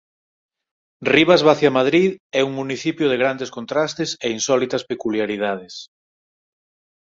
Rivas 1.13 1.41
Vaciamadrid 1.49 2.09
é 2.39 2.41
un 2.47 2.53
municipio 2.61 3.05
de 3.09 3.19
grandes 3.23 3.53
contrastes 3.57 4.09
e 4.25 4.27
insólitas 4.37 4.83
peculiaridades. 4.91 5.73